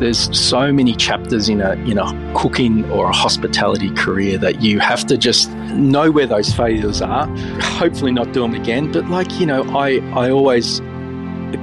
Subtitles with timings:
[0.00, 4.80] there's so many chapters in a in a cooking or a hospitality career that you
[4.80, 7.26] have to just know where those failures are.
[7.60, 8.90] Hopefully, not do them again.
[8.90, 10.80] But like you know, I I always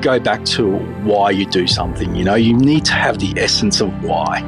[0.02, 2.15] go back to why you do something.
[2.15, 4.42] You know, you need to have the essence of why.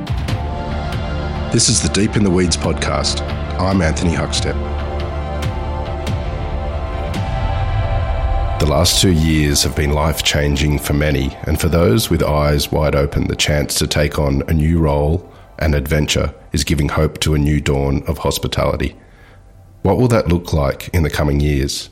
[1.51, 3.21] This is the Deep in the Weeds podcast.
[3.59, 4.78] I'm Anthony Huckstep.
[8.59, 12.69] The last two years have been life changing for many, and for those with eyes
[12.69, 17.19] wide open, the chance to take on a new role and adventure is giving hope
[17.21, 18.97] to a new dawn of hospitality.
[19.81, 21.89] What will that look like in the coming years?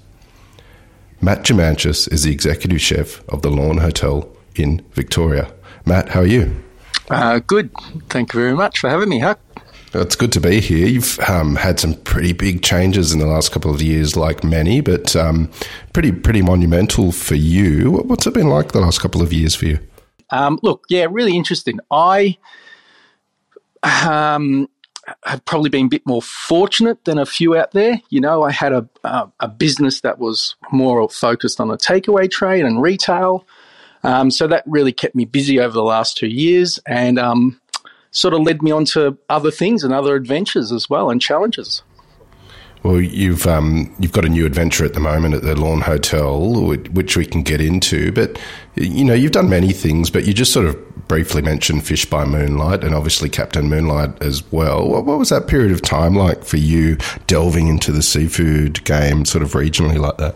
[1.22, 5.54] Matt Germanchis is the executive chef of the Lorne Hotel in Victoria.
[5.86, 6.54] Matt, how are you?
[7.10, 7.72] Uh, good.
[8.10, 9.40] Thank you very much for having me, Huck.
[10.02, 10.88] It's good to be here.
[10.88, 14.82] You've um, had some pretty big changes in the last couple of years, like many,
[14.82, 15.50] but um,
[15.94, 18.04] pretty pretty monumental for you.
[18.06, 19.80] What's it been like the last couple of years for you?
[20.30, 21.80] Um, look, yeah, really interesting.
[21.90, 22.38] I
[23.84, 24.70] um,
[25.24, 28.02] have probably been a bit more fortunate than a few out there.
[28.10, 32.30] You know, I had a a, a business that was more focused on a takeaway
[32.30, 33.46] trade and retail,
[34.04, 37.60] um, so that really kept me busy over the last two years, and um,
[38.12, 41.84] sort of led me on to other things and other adventures as well and challenges.
[42.84, 46.52] Well, you've um, you've got a new adventure at the moment at the Lorne Hotel,
[46.92, 48.12] which we can get into.
[48.12, 48.40] But
[48.76, 52.26] you know, you've done many things, but you just sort of briefly mentioned Fish by
[52.26, 54.88] Moonlight and obviously Captain Moonlight as well.
[54.88, 56.98] What, what was that period of time like for you,
[57.28, 60.36] delving into the seafood game, sort of regionally like that?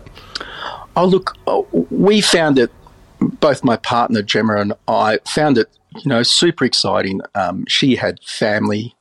[0.96, 2.72] Oh, look, oh, we found it.
[3.20, 7.22] Both my partner Gemma and I found it you know, super exciting.
[7.36, 8.96] Um, she had family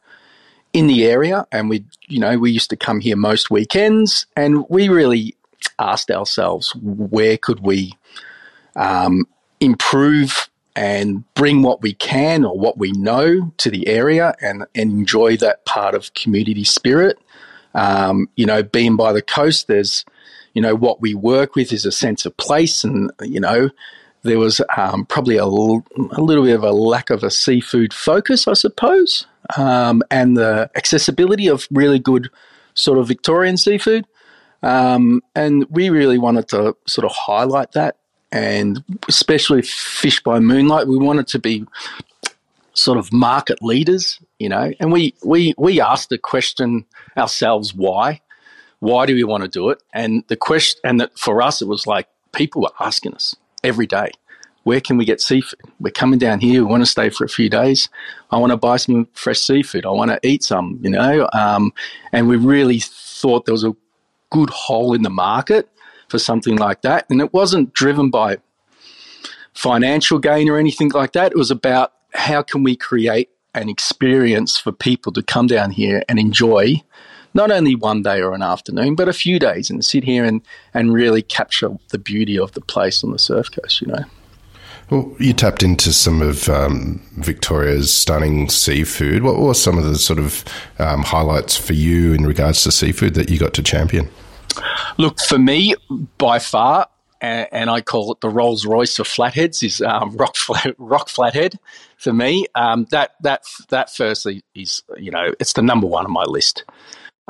[0.73, 4.65] in the area, and we, you know, we used to come here most weekends, and
[4.69, 5.35] we really
[5.79, 7.95] asked ourselves where could we
[8.77, 9.27] um,
[9.61, 14.91] improve and bring what we can or what we know to the area, and, and
[14.93, 17.19] enjoy that part of community spirit.
[17.75, 20.05] Um, you know, being by the coast, there's,
[20.55, 23.71] you know, what we work with is a sense of place, and you know
[24.23, 25.85] there was um, probably a, little
[26.45, 29.27] bit of a lack of a seafood focus, I suppose,
[29.57, 32.31] um, and the accessibility of really good
[32.75, 34.07] sort of Victorian seafood.
[34.63, 37.97] Um, and we really wanted to sort of highlight that,
[38.31, 41.65] and especially Fish by Moonlight, we wanted to be
[42.75, 44.73] sort of market leaders, you know.
[44.81, 46.85] And we we we asked the question
[47.17, 48.21] ourselves, why?
[48.81, 49.83] Why do we want to do it?
[49.93, 53.35] And the question, and that for us, it was like people were asking us,
[53.65, 54.11] every day.
[54.65, 55.61] Where can we get seafood?
[55.79, 56.63] We're coming down here.
[56.63, 57.89] We want to stay for a few days.
[58.31, 59.87] I want to buy some fresh seafood.
[59.87, 61.29] I want to eat some, you know.
[61.33, 61.73] Um,
[62.13, 63.75] and we really thought there was a
[64.31, 65.69] good hole in the market
[66.09, 67.07] for something like that.
[67.09, 68.39] And it wasn't driven by
[69.55, 71.33] financial gain or anything like that.
[71.33, 76.03] It was about how can we create an experience for people to come down here
[76.09, 76.83] and enjoy
[77.35, 80.43] not only one day or an afternoon, but a few days and sit here and,
[80.75, 84.05] and really capture the beauty of the place on the surf coast, you know.
[84.91, 89.23] Well, you tapped into some of um, Victoria's stunning seafood.
[89.23, 90.45] What were some of the sort of
[90.81, 94.09] um, highlights for you in regards to seafood that you got to champion?
[94.99, 95.77] Look, for me,
[96.19, 96.89] by far,
[97.21, 101.09] and, and I call it the Rolls Royce of flatheads, is um, rock, flat, rock
[101.09, 101.59] flathead.
[101.97, 106.13] For me, um, that that that firstly is you know it's the number one on
[106.13, 106.65] my list.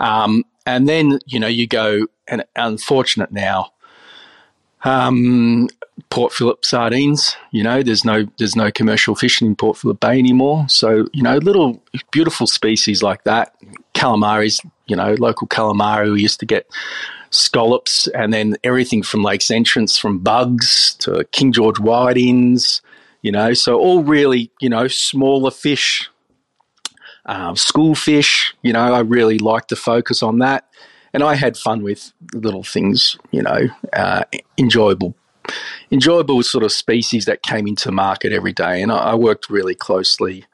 [0.01, 3.73] Um, and then, you know, you go, and unfortunate now,
[4.85, 5.69] um,
[6.09, 7.37] Port Phillip sardines.
[7.53, 10.67] You know, there's no there's no commercial fishing in Port Phillip Bay anymore.
[10.69, 13.55] So you know, little beautiful species like that,
[13.95, 14.65] calamaris.
[14.87, 16.13] You know, local calamari.
[16.13, 16.67] We used to get
[17.31, 22.81] scallops, and then everything from Lakes Entrance, from bugs to King George whitings.
[23.23, 26.10] You know, so all really you know smaller fish
[27.27, 28.55] um, school fish.
[28.63, 30.67] You know, I really like to focus on that.
[31.13, 34.23] And I had fun with little things, you know, uh,
[34.59, 35.15] enjoyable,
[35.91, 38.81] enjoyable sort of species that came into market every day.
[38.81, 40.45] And I, I worked really closely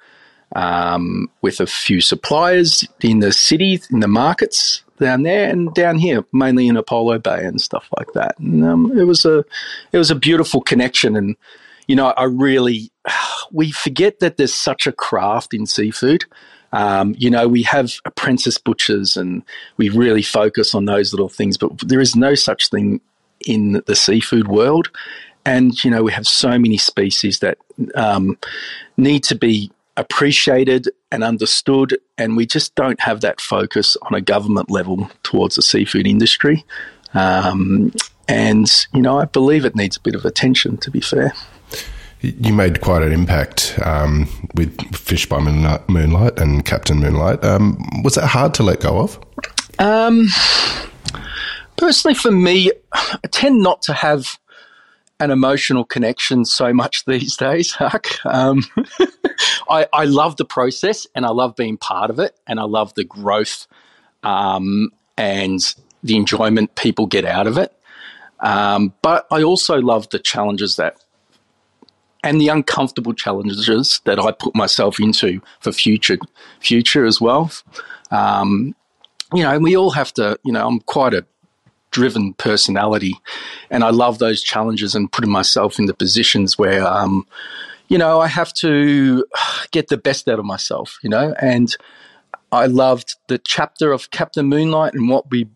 [0.54, 5.98] um, with a few suppliers in the city, in the markets down there, and down
[5.98, 8.38] here, mainly in Apollo Bay and stuff like that.
[8.38, 9.44] And um, it was a,
[9.92, 11.16] it was a beautiful connection.
[11.16, 11.36] And
[11.86, 12.90] you know, I really,
[13.52, 16.24] we forget that there's such a craft in seafood.
[16.72, 19.42] Um, you know, we have apprentice butchers and
[19.76, 23.00] we really focus on those little things, but there is no such thing
[23.46, 24.90] in the seafood world.
[25.44, 27.58] And, you know, we have so many species that
[27.94, 28.36] um,
[28.96, 34.20] need to be appreciated and understood, and we just don't have that focus on a
[34.20, 36.64] government level towards the seafood industry.
[37.14, 37.92] Um,
[38.28, 41.32] and, you know, I believe it needs a bit of attention, to be fair.
[42.26, 47.44] You made quite an impact um, with Fish by Moonlight and Captain Moonlight.
[47.44, 49.20] Um, was that hard to let go of?
[49.78, 50.26] Um,
[51.76, 54.40] personally, for me, I tend not to have
[55.20, 58.08] an emotional connection so much these days, Huck.
[58.24, 58.64] Um,
[59.70, 62.94] I, I, love the process and I love being part of it and I love
[62.94, 63.68] the growth
[64.24, 65.60] um, and
[66.02, 67.72] the enjoyment people get out of it.
[68.40, 71.00] Um, but I also love the challenges that
[72.26, 76.18] and the uncomfortable challenges that I put myself into for future
[76.60, 77.52] future as well.
[78.10, 78.74] Um,
[79.32, 80.38] you know, and we all have to.
[80.44, 81.24] You know, I'm quite a
[81.92, 83.14] driven personality,
[83.70, 87.26] and I love those challenges and putting myself in the positions where, um,
[87.88, 89.24] you know, I have to
[89.70, 90.98] get the best out of myself.
[91.02, 91.76] You know, and
[92.50, 95.46] I loved the chapter of Captain Moonlight and what we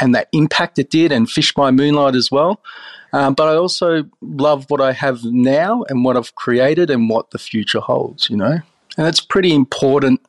[0.00, 2.60] and that impact it did, and Fish by Moonlight as well.
[3.14, 7.30] Um, but I also love what I have now and what I've created and what
[7.30, 8.28] the future holds.
[8.28, 8.58] You know,
[8.98, 10.20] and it's pretty important.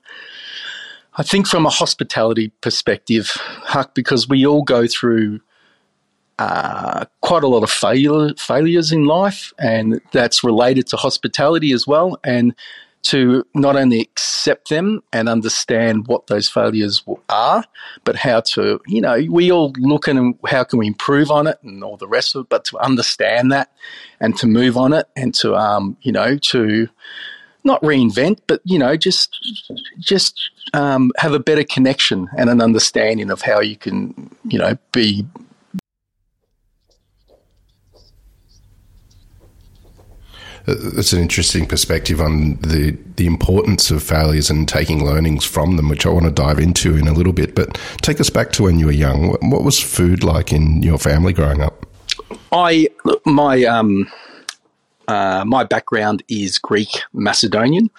[1.17, 3.31] I think from a hospitality perspective,
[3.63, 5.39] Huck, because we all go through
[6.37, 11.87] uh, quite a lot of fail- failures in life, and that's related to hospitality as
[11.87, 12.19] well.
[12.23, 12.53] And
[13.05, 17.63] to not only accept them and understand what those failures are,
[18.03, 20.15] but how to, you know, we all look at
[20.47, 23.51] how can we improve on it and all the rest of it, but to understand
[23.51, 23.71] that
[24.19, 26.89] and to move on it and to, um, you know, to
[27.63, 29.35] not reinvent, but you know, just
[29.99, 30.39] just
[30.73, 35.25] um, have a better connection and an understanding of how you can, you know, be
[40.67, 45.89] it's an interesting perspective on the the importance of failures and taking learnings from them,
[45.89, 47.55] which I want to dive into in a little bit.
[47.55, 49.29] But take us back to when you were young.
[49.49, 51.85] What was food like in your family growing up?
[52.51, 52.87] I
[53.25, 54.11] my um,
[55.07, 57.89] uh, my background is Greek Macedonian,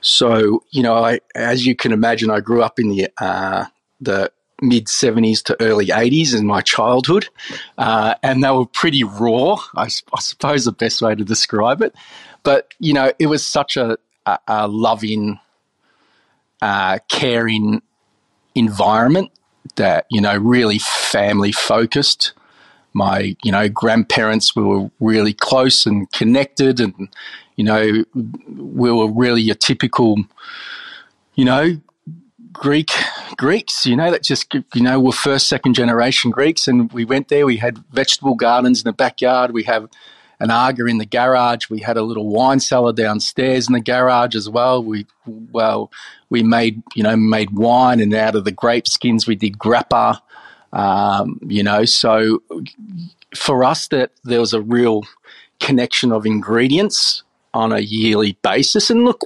[0.00, 3.66] so you know, I, as you can imagine, I grew up in the uh,
[4.00, 7.28] the mid 70s to early 80s in my childhood,
[7.76, 11.94] uh, and they were pretty raw, I, I, suppose the best way to describe it.
[12.42, 15.38] But, you know, it was such a, a, a loving,
[16.60, 17.82] uh, caring
[18.54, 19.30] environment
[19.76, 22.32] that, you know, really family focused.
[22.94, 27.08] My, you know, grandparents we were really close and connected, and,
[27.56, 30.16] you know, we were really a typical,
[31.34, 31.78] you know,
[32.52, 32.90] Greek
[33.38, 37.28] Greeks, you know, that just you know were first, second generation Greeks, and we went
[37.28, 37.46] there.
[37.46, 39.52] We had vegetable gardens in the backyard.
[39.52, 39.88] We have
[40.40, 41.70] an Aga in the garage.
[41.70, 44.82] We had a little wine cellar downstairs in the garage as well.
[44.82, 45.90] We well,
[46.30, 50.20] we made you know made wine, and out of the grape skins we did grappa.
[50.72, 52.42] Um, you know, so
[53.36, 55.04] for us that there was a real
[55.60, 57.22] connection of ingredients
[57.54, 58.90] on a yearly basis.
[58.90, 59.22] And look,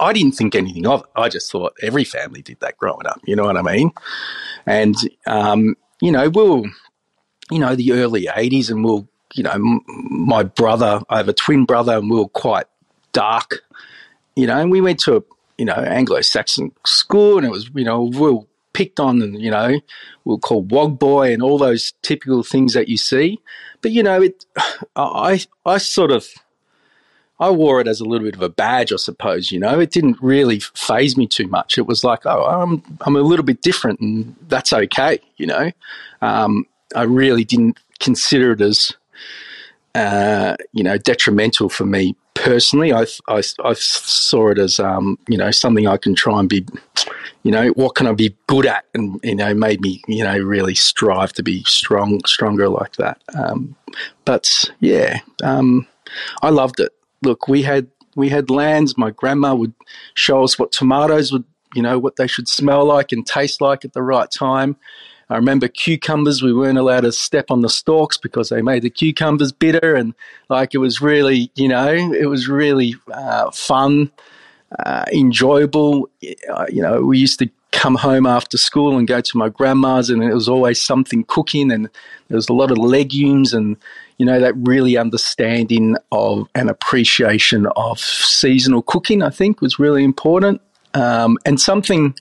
[0.00, 1.06] I didn't think anything of it.
[1.16, 3.20] I just thought every family did that growing up.
[3.24, 3.92] You know what I mean?
[4.66, 4.96] And,
[5.26, 6.64] um, you know, we'll,
[7.50, 11.32] you know, the early 80s and we'll, you know, m- my brother, I have a
[11.32, 12.66] twin brother and we were quite
[13.12, 13.62] dark,
[14.34, 15.22] you know, and we went to a,
[15.58, 18.40] you know, Anglo-Saxon school and it was, you know, we were
[18.72, 19.80] picked on and, you know, we
[20.24, 23.40] were called wog boy and all those typical things that you see.
[23.80, 24.44] But, you know, it,
[24.96, 26.28] I, I sort of,
[27.38, 29.52] I wore it as a little bit of a badge, I suppose.
[29.52, 31.76] You know, it didn't really faze me too much.
[31.76, 35.18] It was like, oh, I'm I'm a little bit different, and that's okay.
[35.36, 35.70] You know,
[36.22, 38.92] um, I really didn't consider it as
[39.94, 42.92] uh, you know detrimental for me personally.
[42.92, 46.66] I, I, I saw it as um, you know something I can try and be,
[47.42, 50.38] you know, what can I be good at, and you know, made me you know
[50.38, 53.20] really strive to be strong, stronger like that.
[53.34, 53.76] Um,
[54.24, 55.86] but yeah, um,
[56.40, 56.95] I loved it
[57.26, 58.96] look, we had we had lands.
[58.96, 59.74] My grandma would
[60.14, 63.84] show us what tomatoes would, you know, what they should smell like and taste like
[63.84, 64.76] at the right time.
[65.28, 66.42] I remember cucumbers.
[66.42, 70.14] We weren't allowed to step on the stalks because they made the cucumbers bitter, and
[70.48, 74.10] like it was really, you know, it was really uh, fun,
[74.78, 76.08] uh, enjoyable.
[76.48, 80.10] Uh, you know, we used to come home after school and go to my grandma's,
[80.10, 81.90] and it was always something cooking, and
[82.28, 83.76] there was a lot of legumes and
[84.18, 90.04] you know, that really understanding of an appreciation of seasonal cooking, I think, was really
[90.04, 90.60] important.
[90.94, 92.14] Um, and something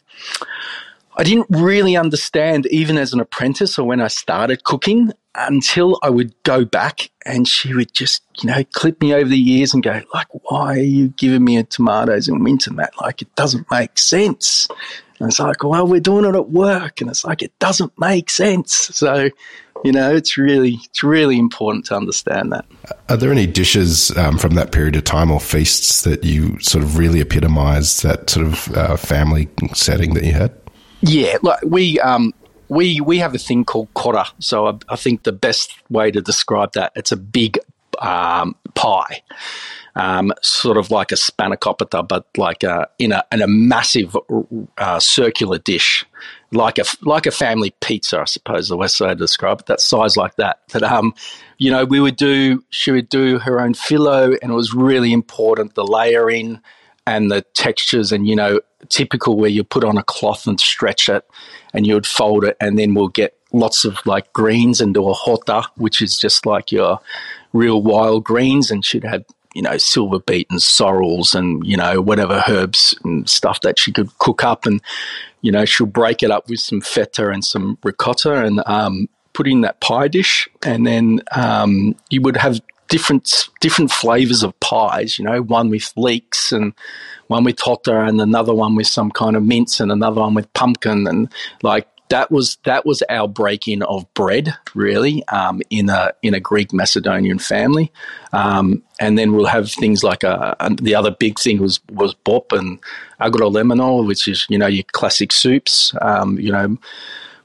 [1.18, 6.10] I didn't really understand, even as an apprentice or when I started cooking, until I
[6.10, 9.84] would go back and she would just, you know, clip me over the ears and
[9.84, 12.94] go, like, why are you giving me a tomatoes in winter, Matt?
[13.00, 14.68] Like, it doesn't make sense.
[15.20, 17.02] And it's like, well, we're doing it at work.
[17.02, 18.74] And it's like, it doesn't make sense.
[18.74, 19.30] So,
[19.84, 22.66] you know, it's really, it's really important to understand that.
[23.10, 26.84] Are there any dishes um, from that period of time or feasts that you sort
[26.84, 30.54] of really epitomised that sort of uh, family setting that you had?
[31.02, 32.34] Yeah, like we, um,
[32.68, 34.26] we, we have a thing called kora.
[34.40, 37.60] So I, I think the best way to describe that, it's a big
[38.00, 39.22] um, pie
[39.96, 44.16] um, sort of like a spanakopita, but like a, in a in a massive
[44.78, 46.06] uh, circular dish,
[46.52, 49.66] like a like a family pizza, I suppose the West Side describe it.
[49.68, 50.60] That size like that.
[50.70, 51.14] That um,
[51.58, 52.64] you know, we would do.
[52.70, 56.62] She would do her own filo, and it was really important the layering
[57.08, 58.60] and the textures, and you know,
[58.90, 61.26] typical where you put on a cloth and stretch it,
[61.74, 65.08] and you would fold it, and then we'll get lots of like greens and do
[65.08, 67.00] a hota, which is just like your
[67.54, 69.24] real wild greens, and she'd have
[69.56, 73.92] you know, silver beet and sorrels and, you know, whatever herbs and stuff that she
[73.92, 74.66] could cook up.
[74.66, 74.82] And,
[75.42, 79.48] you know, she'll break it up with some feta and some ricotta and um, put
[79.48, 80.48] in that pie dish.
[80.64, 85.92] And then um, you would have different different flavors of pies, you know, one with
[85.96, 86.74] leeks and
[87.28, 90.52] one with hota and another one with some kind of mince and another one with
[90.54, 91.32] pumpkin and
[91.64, 96.34] like that was that was our break in of bread really um, in a in
[96.34, 97.92] a Greek Macedonian family,
[98.32, 102.14] um, and then we'll have things like a, a, the other big thing was was
[102.14, 102.80] bop and
[103.20, 105.94] avgolemono, which is you know your classic soups.
[106.02, 106.78] Um, you know,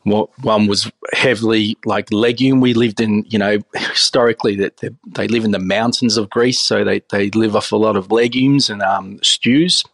[0.02, 2.60] what one was heavily like legume.
[2.60, 6.60] We lived in you know historically that they, they, live in the mountains of Greece,
[6.60, 9.84] so they they live off a lot of legumes and um, stews.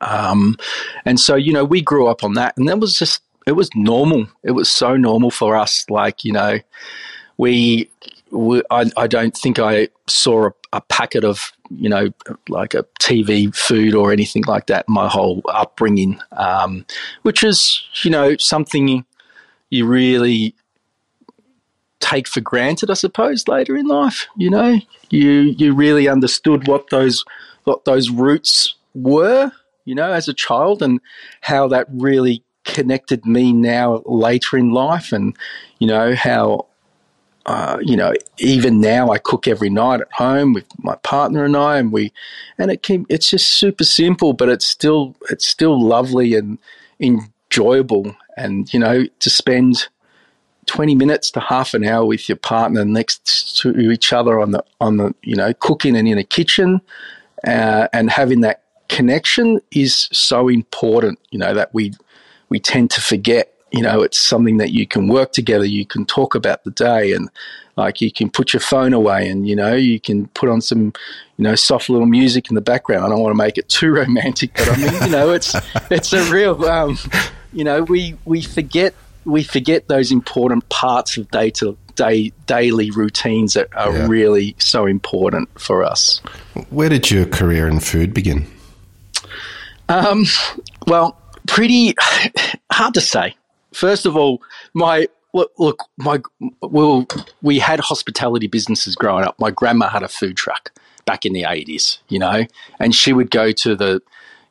[0.00, 0.56] Um,
[1.04, 3.70] and so, you know, we grew up on that, and that was just it was
[3.74, 4.26] normal.
[4.42, 5.88] It was so normal for us.
[5.88, 6.58] Like you know,
[7.38, 7.90] we,
[8.30, 12.10] we I, I don't think I saw a, a, packet of you know
[12.48, 14.88] like a TV food or anything like that.
[14.88, 16.84] My whole upbringing, um,
[17.22, 19.04] which is you know something
[19.70, 20.54] you really
[22.00, 24.26] take for granted, I suppose, later in life.
[24.36, 24.78] You know,
[25.10, 27.24] you you really understood what those
[27.64, 29.52] what those roots were,
[29.84, 31.00] you know, as a child, and
[31.42, 35.36] how that really connected me now later in life, and
[35.78, 36.66] you know how.
[37.48, 41.56] Uh, you know, even now I cook every night at home with my partner and
[41.56, 42.12] I, and we,
[42.58, 46.58] and it can, it's just super simple, but it's still, it's still lovely and
[46.98, 48.16] enjoyable.
[48.36, 49.86] And, you know, to spend
[50.66, 54.64] 20 minutes to half an hour with your partner next to each other on the,
[54.80, 56.80] on the, you know, cooking and in a kitchen,
[57.46, 61.92] uh, and having that connection is so important, you know, that we,
[62.48, 66.04] we tend to forget you know it's something that you can work together you can
[66.06, 67.28] talk about the day and
[67.76, 70.92] like you can put your phone away and you know you can put on some
[71.36, 73.04] you know soft little music in the background.
[73.04, 75.54] I don't want to make it too romantic but i mean you know it's
[75.90, 76.98] it's a real um,
[77.52, 82.90] you know we we forget we forget those important parts of day to day daily
[82.90, 84.06] routines that are yeah.
[84.06, 86.20] really so important for us.
[86.70, 88.46] Where did your career in food begin?
[89.88, 90.24] Um,
[90.86, 91.94] well pretty
[92.72, 93.34] hard to say.
[93.72, 94.42] First of all,
[94.74, 96.20] my look, my
[96.62, 97.06] well,
[97.42, 99.38] we had hospitality businesses growing up.
[99.38, 100.72] My grandma had a food truck
[101.04, 102.46] back in the eighties, you know,
[102.78, 104.02] and she would go to the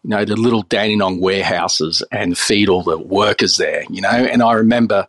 [0.03, 4.09] you know the little Dandenong warehouses and feed all the workers there, you know.
[4.09, 5.07] And I remember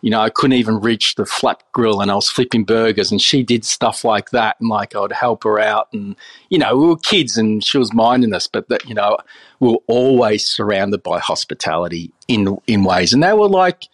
[0.00, 3.20] you know, I couldn't even reach the flat grill and I was flipping burgers and
[3.20, 6.16] she did stuff like that and like I would help her out and
[6.50, 9.18] you know, we were kids and she was minding us, but that you know,
[9.60, 13.12] we were always surrounded by hospitality in in ways.
[13.12, 13.88] And they were like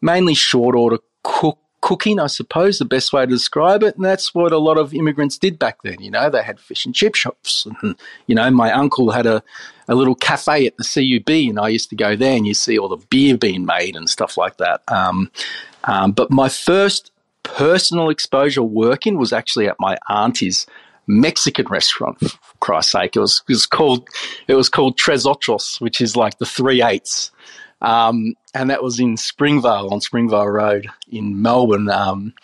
[0.00, 3.96] mainly short order cook cooking, I suppose, the best way to describe it.
[3.96, 6.00] And that's what a lot of immigrants did back then.
[6.00, 7.66] You know, they had fish and chip shops.
[7.82, 7.96] And,
[8.26, 9.42] you know, my uncle had a,
[9.88, 12.78] a little cafe at the CUB, and I used to go there and you see
[12.78, 14.82] all the beer being made and stuff like that.
[14.88, 15.30] Um,
[15.84, 17.10] um, but my first
[17.42, 20.66] personal exposure working was actually at my auntie's
[21.06, 22.20] Mexican restaurant.
[22.20, 24.08] For Christ's sake, it was, it was called
[24.46, 27.30] it was called Tres Ochos, which is like the three eights.
[27.82, 31.88] Um, and that was in Springvale on Springvale Road in Melbourne.
[31.88, 32.34] Um,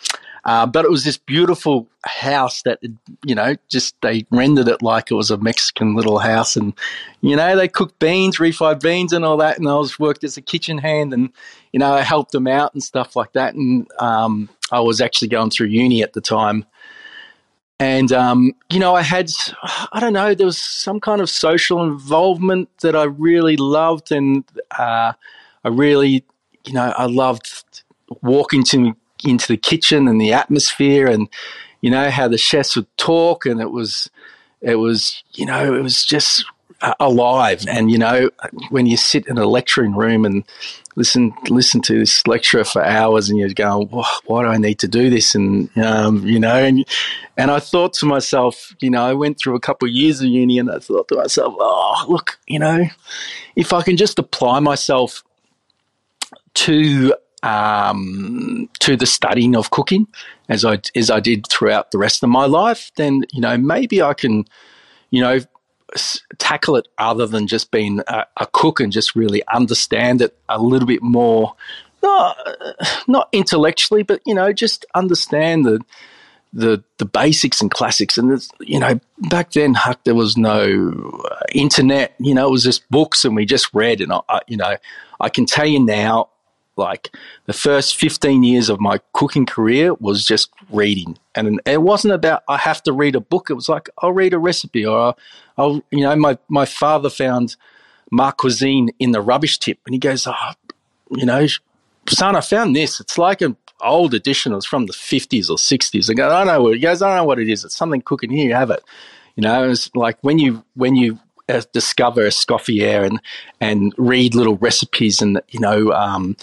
[0.45, 2.79] uh, but it was this beautiful house that,
[3.25, 6.55] you know, just they rendered it like it was a Mexican little house.
[6.55, 6.73] And,
[7.19, 9.57] you know, they cooked beans, refried beans and all that.
[9.57, 11.31] And I was worked as a kitchen hand and,
[11.73, 13.55] you know, I helped them out and stuff like that.
[13.55, 16.65] And um, I was actually going through uni at the time.
[17.79, 19.29] And, um, you know, I had,
[19.91, 24.11] I don't know, there was some kind of social involvement that I really loved.
[24.11, 24.43] And
[24.77, 25.13] uh,
[25.63, 26.25] I really,
[26.65, 27.83] you know, I loved
[28.21, 31.27] walking to into the kitchen and the atmosphere and
[31.81, 34.09] you know how the chefs would talk and it was
[34.61, 36.45] it was you know it was just
[36.99, 37.65] alive.
[37.67, 38.29] And you know,
[38.69, 40.43] when you sit in a lecturing room and
[40.95, 44.87] listen listen to this lecturer for hours, and you're going, "Why do I need to
[44.87, 46.85] do this?" And um, you know, and
[47.37, 50.27] and I thought to myself, you know, I went through a couple of years of
[50.27, 52.85] uni, and I thought to myself, "Oh, look, you know,
[53.55, 55.23] if I can just apply myself
[56.55, 60.07] to um, to the studying of cooking
[60.49, 64.01] as I as I did throughout the rest of my life, then you know maybe
[64.01, 64.45] I can,
[65.11, 65.39] you know,
[66.37, 70.61] tackle it other than just being a, a, cook and just really understand it a
[70.61, 71.55] little bit more,
[72.03, 72.37] not
[73.07, 75.79] not intellectually, but you know, just understand the
[76.53, 78.17] the the basics and classics.
[78.17, 82.15] And you know, back then, huck, there was no uh, internet.
[82.19, 84.01] You know, it was just books, and we just read.
[84.01, 84.75] And I, you know,
[85.19, 86.29] I can tell you now
[86.77, 87.15] like
[87.45, 91.17] the first 15 years of my cooking career was just reading.
[91.35, 93.49] And it wasn't about I have to read a book.
[93.49, 95.15] It was like I'll read a recipe or
[95.57, 97.55] I'll, you know, my, my father found
[98.11, 100.53] Ma Cuisine in the rubbish tip and he goes, oh,
[101.11, 101.47] you know,
[102.09, 102.99] son, I found this.
[102.99, 104.51] It's like an old edition.
[104.51, 106.09] It was from the 50s or 60s.
[106.09, 107.65] I go, I don't know what he goes, I don't know what it is.
[107.65, 108.47] It's something cooking here.
[108.47, 108.83] You have it.
[109.35, 111.19] You know, it's like when you when you
[111.49, 113.21] uh, discover Escoffier and
[113.61, 116.35] and read little recipes and you know um,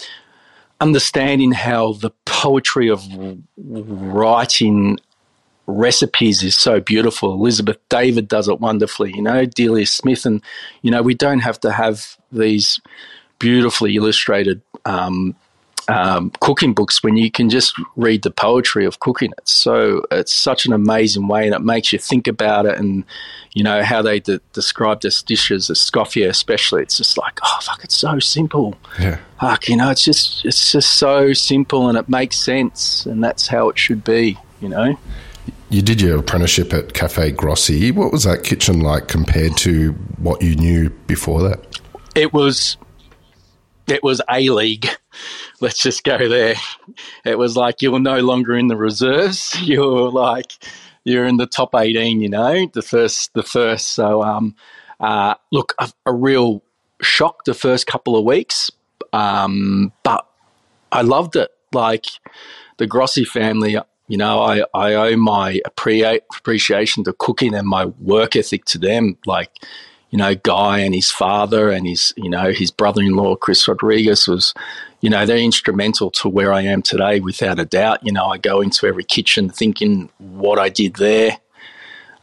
[0.81, 3.01] understanding how the poetry of
[3.57, 4.99] writing
[5.67, 7.33] recipes is so beautiful.
[7.33, 10.25] Elizabeth David does it wonderfully, you know, Delia Smith.
[10.25, 10.41] And,
[10.81, 12.79] you know, we don't have to have these
[13.39, 15.35] beautifully illustrated um,
[15.87, 19.31] um, cooking books when you can just read the poetry of cooking.
[19.37, 19.47] it.
[19.47, 23.03] so it's such an amazing way, and it makes you think about it, and
[23.53, 26.81] you know how they de- describe this dishes, Escoffier especially.
[26.81, 28.75] It's just like, oh fuck, it's so simple.
[28.99, 33.23] Yeah, fuck, you know, it's just it's just so simple, and it makes sense, and
[33.23, 34.37] that's how it should be.
[34.61, 34.97] You know.
[35.69, 37.91] You did your apprenticeship at Cafe Grossi.
[37.91, 41.59] What was that kitchen like compared to what you knew before that?
[42.15, 42.77] It was,
[43.87, 44.87] it was a league
[45.61, 46.55] let's just go there.
[47.23, 49.55] It was like you were no longer in the reserves.
[49.65, 50.53] You were like
[51.03, 52.21] you're in the top 18.
[52.21, 53.89] You know, the first, the first.
[53.89, 54.55] So, um,
[54.99, 56.63] uh, look, a, a, real
[57.01, 58.71] shock the first couple of weeks,
[59.11, 60.25] um, but
[60.91, 61.51] I loved it.
[61.73, 62.05] Like
[62.77, 63.77] the Grossi family.
[64.07, 69.17] You know, I, I owe my appreciation to cooking and my work ethic to them.
[69.25, 69.49] Like,
[70.15, 74.53] you know, Guy and his father and his, you know, his brother-in-law Chris Rodriguez was,
[75.01, 77.99] you know, they're instrumental to where I am today, without a doubt.
[78.01, 81.37] You know, I go into every kitchen thinking what I did there.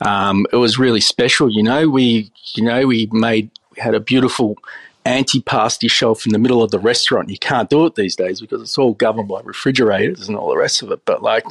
[0.01, 1.51] Um, it was really special.
[1.51, 4.57] You know, we, you know, we made, we had a beautiful
[5.05, 7.29] antipasti shelf in the middle of the restaurant.
[7.29, 10.57] You can't do it these days because it's all governed by refrigerators and all the
[10.57, 11.05] rest of it.
[11.05, 11.45] But like,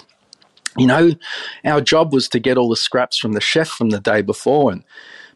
[0.75, 1.11] you know,
[1.65, 4.71] our job was to get all the scraps from the chef from the day before
[4.71, 4.83] and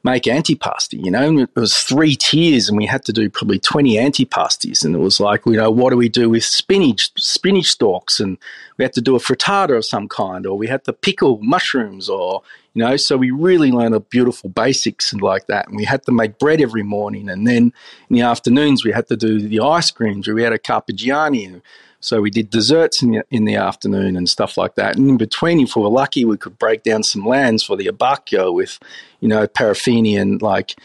[0.06, 1.04] make antipasti.
[1.04, 4.86] You know, it was three tiers, and we had to do probably twenty antipastis.
[4.86, 8.38] And it was like, you know, what do we do with spinach, spinach stalks, and
[8.78, 12.08] we had to do a frittata of some kind, or we had to pickle mushrooms,
[12.08, 12.44] or
[12.76, 12.96] you know.
[12.98, 15.68] So we really learned a beautiful basics and like that.
[15.68, 17.74] And we had to make bread every morning, and then
[18.10, 21.62] in the afternoons we had to do the ice creams, or we had a carpigiani.
[22.06, 24.96] So we did desserts in the, in the afternoon and stuff like that.
[24.96, 27.88] And in between, if we were lucky, we could break down some lands for the
[27.88, 28.78] abbacchio with,
[29.22, 30.76] you know, paraffini and like,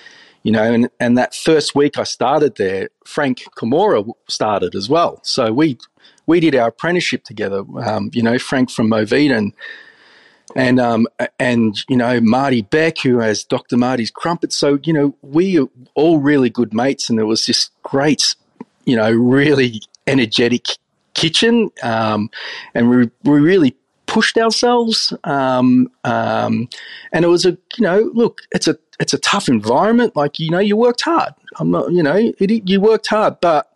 [0.44, 5.20] you know, and, and that first week I started there, Frank Camorra started as well.
[5.22, 5.76] So we
[6.26, 7.64] we did our apprenticeship together.
[7.76, 9.52] Um, you know, Frank from Movida and
[10.56, 11.06] and um,
[11.38, 13.76] and you know Marty Beck, who has Dr.
[13.76, 14.54] Marty's crumpet.
[14.54, 18.36] So you know we are all really good mates, and there was this great,
[18.86, 20.78] you know, really energetic
[21.14, 22.30] kitchen, um,
[22.74, 25.12] and we, we really pushed ourselves.
[25.24, 26.68] Um, um,
[27.12, 30.16] and it was a, you know, look, it's a it's a tough environment.
[30.16, 31.32] Like you know, you worked hard.
[31.58, 33.72] I'm not, you know, it, you worked hard, but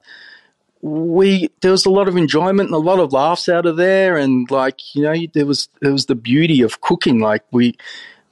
[0.83, 4.17] we there was a lot of enjoyment and a lot of laughs out of there,
[4.17, 7.21] and like you know, there was there was the beauty of cooking.
[7.21, 7.77] Like we.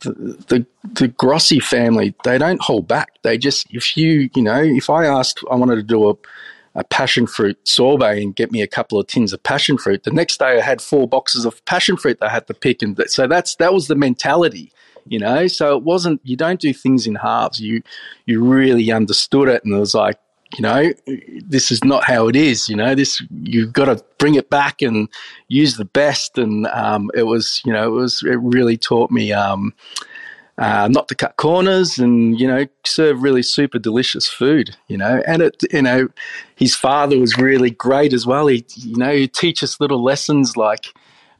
[0.00, 3.10] The, the the Grossi family, they don't hold back.
[3.22, 6.14] They just, if you, you know, if I asked, I wanted to do a,
[6.74, 10.04] a passion fruit sorbet and get me a couple of tins of passion fruit.
[10.04, 12.82] The next day, I had four boxes of passion fruit that I had to pick,
[12.82, 14.72] and so that's that was the mentality,
[15.06, 15.46] you know.
[15.46, 17.60] So it wasn't you don't do things in halves.
[17.60, 17.82] You
[18.26, 20.18] you really understood it, and it was like
[20.56, 20.92] you know
[21.46, 22.68] this is not how it is.
[22.68, 25.08] You know this you've got to bring it back and
[25.48, 26.38] use the best.
[26.38, 29.32] And um, it was you know it was it really taught me.
[29.32, 29.74] Um,
[30.58, 35.22] uh, not to cut corners and you know serve really super delicious food you know
[35.26, 36.08] and it you know
[36.56, 40.56] his father was really great as well he you know he'd teach us little lessons
[40.56, 40.92] like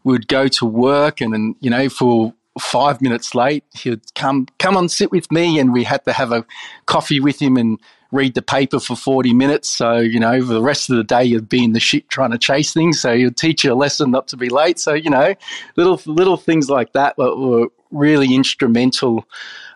[0.04, 4.76] we'd go to work and then you know for five minutes late, he'd come, come
[4.76, 6.44] on, sit with me, and we had to have a
[6.86, 7.78] coffee with him and
[8.10, 9.70] read the paper for 40 minutes.
[9.70, 12.30] So, you know, for the rest of the day, you'd be in the ship trying
[12.32, 13.00] to chase things.
[13.00, 14.78] So he'd teach you a lesson not to be late.
[14.78, 15.34] So, you know,
[15.76, 19.24] little, little things like that were really instrumental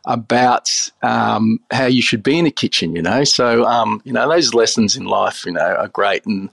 [0.07, 0.71] about
[1.03, 3.25] um, how you should be in a kitchen, you know.
[3.25, 6.25] So, um, you know, those lessons in life, you know, are great.
[6.27, 6.49] And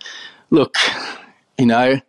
[0.50, 0.76] look,
[1.58, 2.00] you know,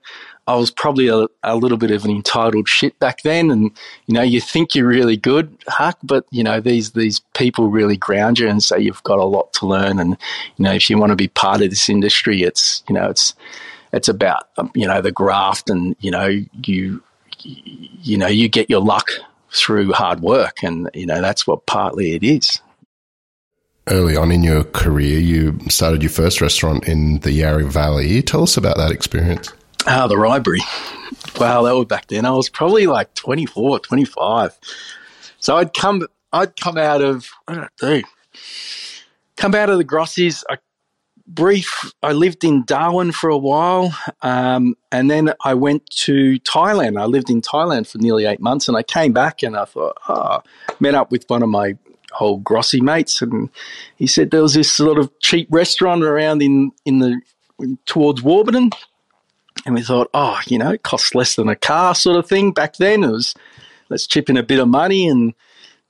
[0.47, 3.71] I was probably a, a, little bit of an entitled shit back then, and
[4.07, 7.97] you know, you think you're really good, Huck, but you know, these these people really
[7.97, 10.17] ground you and say you've got a lot to learn, and
[10.57, 13.35] you know, if you want to be part of this industry, it's you know, it's
[13.93, 17.03] it's about um, you know the graft, and you know, you
[17.43, 19.11] you know, you get your luck
[19.55, 22.61] through hard work, and you know, that's what partly it is.
[23.89, 28.23] Early on in your career, you started your first restaurant in the Yarra Valley.
[28.23, 29.53] Tell us about that experience.
[29.87, 30.61] Ah, the Riberry.
[31.39, 32.25] Wow, that was back then.
[32.25, 34.59] I was probably like 24, 25.
[35.39, 38.03] So I'd come, I'd come out of, what did I do?
[39.37, 40.43] Come out of the Grossis.
[40.49, 40.57] I
[41.27, 43.97] brief, I lived in Darwin for a while.
[44.23, 47.01] Um, and then I went to Thailand.
[47.01, 49.97] I lived in Thailand for nearly eight months and I came back and I thought,
[50.09, 50.43] oh,
[50.81, 51.77] met up with one of my
[52.21, 53.51] old Grossi mates and
[53.97, 57.21] he said there was this sort of cheap restaurant around in, in the,
[57.87, 58.71] towards Warburton
[59.67, 62.53] and we thought, oh, you know, it costs less than a car sort of thing
[62.53, 63.03] back then.
[63.03, 63.35] It was,
[63.89, 65.35] let's chip in a bit of money and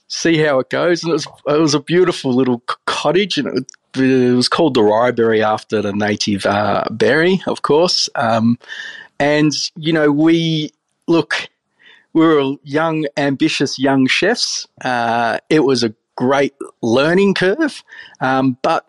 [0.09, 1.03] see how it goes.
[1.03, 4.81] And it was, it was a beautiful little cottage and it, it was called the
[4.81, 8.09] Riberry after the native uh, berry, of course.
[8.14, 8.59] Um,
[9.19, 10.71] and, you know, we,
[11.07, 11.49] look,
[12.12, 14.67] we were young, ambitious young chefs.
[14.85, 17.83] Uh, it was a great learning curve,
[18.21, 18.87] um, but,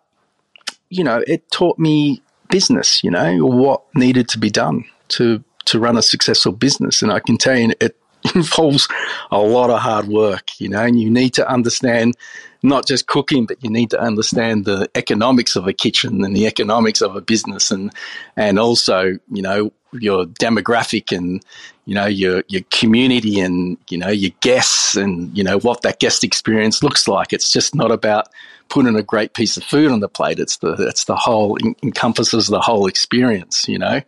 [0.89, 5.79] you know, it taught me business, you know, what needed to be done to to
[5.79, 7.01] run a successful business.
[7.01, 7.97] And I can tell you it
[8.35, 8.87] involves
[9.31, 12.15] a lot of hard work, you know, and you need to understand
[12.63, 16.47] not just cooking, but you need to understand the economics of a kitchen and the
[16.47, 17.91] economics of a business and
[18.35, 21.43] and also, you know, your demographic and
[21.85, 25.99] you know your your community and you know your guests and you know what that
[25.99, 27.33] guest experience looks like.
[27.33, 28.27] It's just not about
[28.69, 30.39] putting a great piece of food on the plate.
[30.39, 34.01] It's the it's the whole encompasses the whole experience, you know.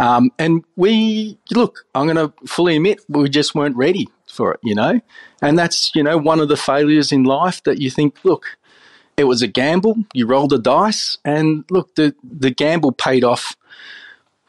[0.00, 4.60] Um, and we look, I'm going to fully admit we just weren't ready for it,
[4.62, 5.00] you know.
[5.42, 8.56] And that's you know one of the failures in life that you think, look,
[9.18, 9.98] it was a gamble.
[10.14, 13.56] You rolled the dice, and look, the the gamble paid off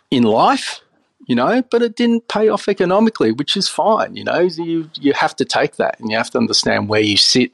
[0.09, 0.79] in life,
[1.27, 4.39] you know, but it didn't pay off economically, which is fine, you know.
[4.39, 7.51] You you have to take that, and you have to understand where you sit.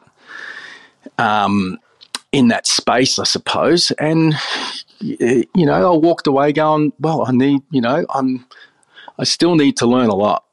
[1.18, 1.80] Um,
[2.34, 3.92] in that space, I suppose.
[3.92, 4.36] And
[5.00, 8.46] you know, I walked away going, well, I need, you know, I'm,
[9.20, 10.44] I still need to learn a lot,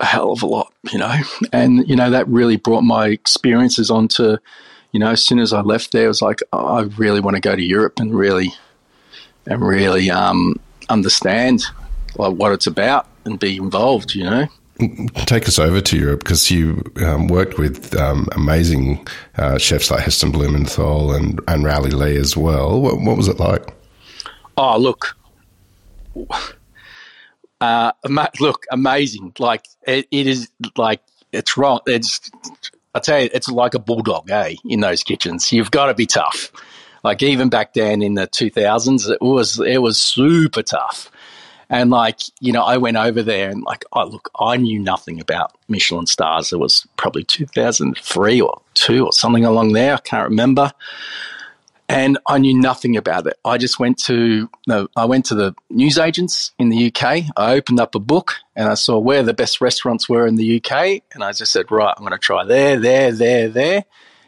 [0.00, 1.14] a hell of a lot, you know.
[1.52, 4.36] And you know, that really brought my experiences onto,
[4.92, 7.36] you know, as soon as I left there, I was like, oh, I really want
[7.36, 8.52] to go to Europe and really,
[9.46, 10.56] and really um,
[10.88, 11.64] understand
[12.16, 14.48] like, what it's about and be involved, you know
[15.26, 20.04] take us over to Europe because you um, worked with um, amazing uh, chefs like
[20.04, 22.80] Heston Blumenthal and, and Rowley Leigh as well.
[22.80, 23.74] What, what, was it like?
[24.56, 25.16] Oh, look.
[27.60, 27.92] Uh,
[28.38, 29.32] look, amazing.
[29.38, 31.00] Like, it, it is like,
[31.32, 31.80] it's wrong.
[31.86, 32.30] It's,
[32.94, 35.50] I tell you, it's like a bulldog, eh, in those kitchens.
[35.50, 36.52] You've got to be tough.
[37.02, 41.10] Like, even back then in the 2000s, it was, it was super tough
[41.70, 45.20] and like, you know, I went over there and like, oh, look, I knew nothing
[45.20, 46.52] about Michelin stars.
[46.52, 49.94] It was probably 2003 or two or something along there.
[49.94, 50.72] I can't remember.
[51.90, 53.38] And I knew nothing about it.
[53.44, 57.24] I just went to no, I went to the newsagents in the UK.
[57.36, 60.56] I opened up a book and I saw where the best restaurants were in the
[60.56, 63.84] UK, and I just said, right, I'm going to try there, there, there, there,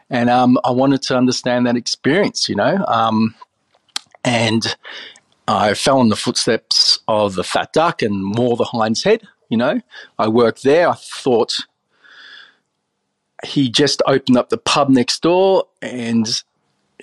[0.09, 2.83] and um, I wanted to understand that experience, you know.
[2.89, 3.35] Um,
[4.25, 4.75] and
[5.49, 9.23] I fell in the footsteps of the Fat Duck and more the Hind's Head.
[9.49, 9.81] You know,
[10.19, 10.89] I worked there.
[10.89, 11.57] I thought
[13.45, 16.43] he just opened up the pub next door, and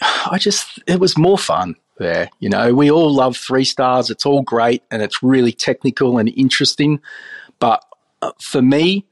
[0.01, 2.29] I just it was more fun there.
[2.39, 4.09] You know, we all love three stars.
[4.09, 7.01] It's all great and it's really technical and interesting.
[7.59, 7.83] But
[8.21, 9.05] uh, for me,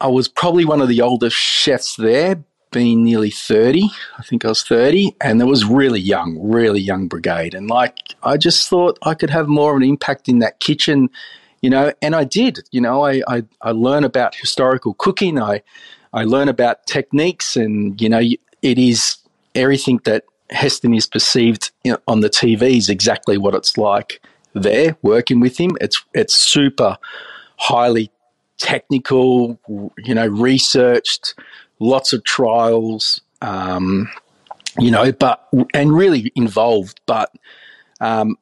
[0.00, 3.90] I was probably one of the oldest chefs there, been nearly 30.
[4.18, 7.54] I think I was 30, and it was really young, really young brigade.
[7.54, 11.10] And like, I just thought I could have more of an impact in that kitchen,
[11.60, 12.60] you know, and I did.
[12.70, 15.62] You know, I, I, I learn about historical cooking, I,
[16.12, 18.20] I learn about techniques, and, you know,
[18.62, 19.16] it is
[19.54, 21.70] everything that Heston is perceived
[22.08, 24.20] on the TV is exactly what it's like
[24.54, 25.76] there working with him.
[25.80, 26.98] It's, it's super
[27.56, 28.10] highly
[28.58, 29.58] technical,
[29.98, 31.34] you know, researched,
[31.80, 34.08] lots of trials, um,
[34.78, 37.32] you know, but and really involved, but
[38.00, 38.36] um,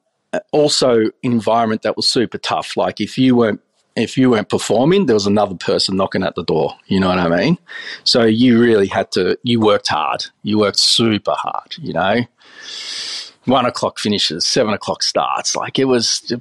[0.51, 2.77] also environment that was super tough.
[2.77, 3.61] Like if you weren't
[3.95, 6.73] if you weren't performing, there was another person knocking at the door.
[6.87, 7.57] You know what I mean?
[8.03, 9.37] So you really had to.
[9.43, 10.25] You worked hard.
[10.43, 11.75] You worked super hard.
[11.79, 12.21] You know,
[13.45, 15.55] one o'clock finishes, seven o'clock starts.
[15.55, 16.33] Like it was,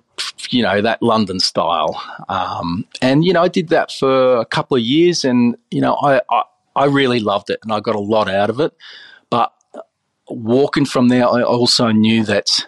[0.50, 2.00] you know, that London style.
[2.28, 5.94] Um, and you know, I did that for a couple of years, and you know,
[5.94, 6.42] I, I
[6.78, 8.72] I really loved it, and I got a lot out of it.
[9.30, 9.52] But
[10.28, 12.66] walking from there, I also knew that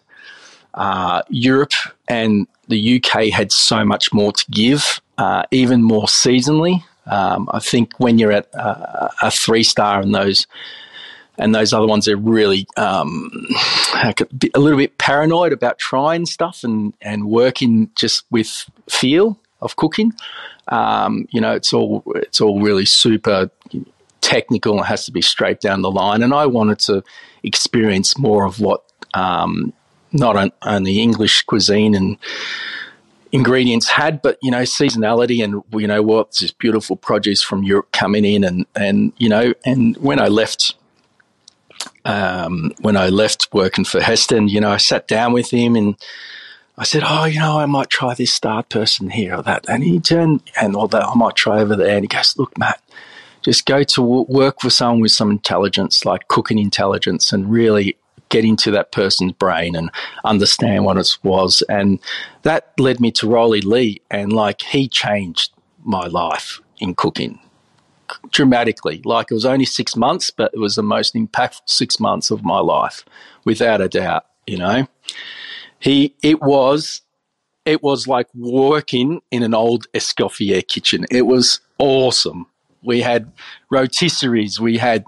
[0.74, 1.72] uh, Europe
[2.08, 6.82] and the UK had so much more to give, uh, even more seasonally.
[7.06, 10.46] Um, I think when you're at uh, a three star and those
[11.38, 13.30] and those other ones are really um,
[13.94, 20.12] a little bit paranoid about trying stuff and and working just with feel of cooking.
[20.68, 23.50] Um, you know, it's all it's all really super
[24.20, 26.22] technical and has to be straight down the line.
[26.22, 27.02] And I wanted to
[27.42, 29.72] experience more of what um,
[30.12, 32.18] not only English cuisine and
[33.32, 37.90] ingredients had, but you know seasonality and you know what's this beautiful produce from Europe
[37.92, 40.74] coming in and and you know and when I left.
[42.04, 45.96] Um, when I left working for Heston, you know, I sat down with him and
[46.76, 49.84] I said, "Oh, you know, I might try this start person here or that." And
[49.84, 51.96] he turned and all that I might try over there.
[51.96, 52.82] And he goes, "Look, Matt,
[53.42, 57.96] just go to work with someone with some intelligence, like cooking intelligence, and really
[58.28, 59.90] get into that person's brain and
[60.24, 61.62] understand what it was.
[61.68, 61.98] And
[62.42, 65.52] that led me to Rowley Leigh, and like he changed
[65.84, 67.38] my life in cooking
[68.30, 69.02] dramatically.
[69.04, 72.44] Like it was only six months, but it was the most impactful six months of
[72.44, 73.04] my life,
[73.44, 74.26] without a doubt.
[74.46, 74.88] You know,
[75.78, 77.02] he it was
[77.64, 81.06] it was like working in an old Escoffier kitchen.
[81.10, 82.46] It was awesome.
[82.82, 83.32] We had
[83.72, 85.04] rotisseries, we had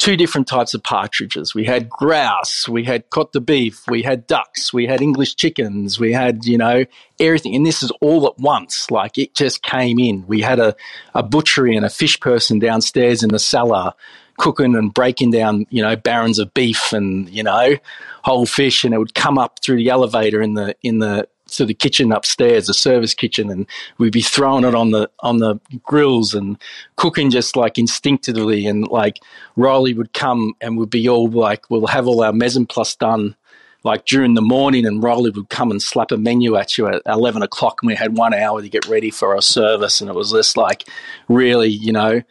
[0.00, 1.54] two different types of partridges.
[1.54, 6.00] We had grouse, we had cote de beef, we had ducks, we had English chickens,
[6.00, 6.86] we had, you know,
[7.20, 7.54] everything.
[7.54, 8.90] And this is all at once.
[8.90, 10.26] Like it just came in.
[10.26, 10.74] We had a,
[11.14, 13.92] a butchery and a fish person downstairs in the cellar
[14.38, 17.76] cooking and breaking down, you know, barons of beef and, you know,
[18.24, 21.64] whole fish and it would come up through the elevator in the in the to
[21.64, 23.66] the kitchen upstairs, the service kitchen, and
[23.98, 26.56] we'd be throwing it on the on the grills and
[26.96, 28.66] cooking just like instinctively.
[28.66, 29.18] And like
[29.56, 33.36] Riley would come and we'd be all like, we'll have all our mise plus done
[33.82, 37.02] like during the morning, and Riley would come and slap a menu at you at
[37.06, 40.14] eleven o'clock, and we had one hour to get ready for our service, and it
[40.14, 40.84] was just like
[41.28, 42.22] really, you know.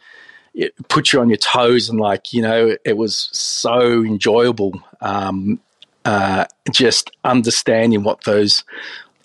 [0.52, 5.60] It put you on your toes and like you know it was so enjoyable um,
[6.04, 8.64] uh, just understanding what those